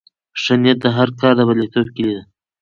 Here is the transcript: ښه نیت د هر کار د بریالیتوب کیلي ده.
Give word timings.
ښه 0.41 0.53
نیت 0.61 0.77
د 0.83 0.85
هر 0.97 1.09
کار 1.19 1.33
د 1.37 1.41
بریالیتوب 1.47 1.87
کیلي 1.95 2.13
ده. 2.17 2.23